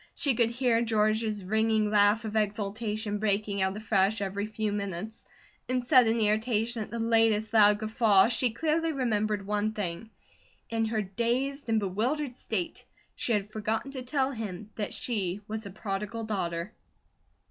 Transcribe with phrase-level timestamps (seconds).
[0.15, 5.25] She could hear George's ringing laugh of exultation breaking out afresh every few minutes;
[5.67, 10.09] in sudden irritation at the latest guffaw she clearly remembered one thing:
[10.71, 12.83] in her dazed and bewildered state
[13.15, 16.73] she had forgotten to tell him that she was a Prodigal Daughter.